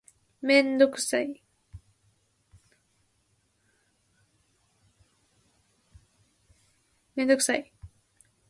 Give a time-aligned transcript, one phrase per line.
[0.41, 1.43] めんどくさい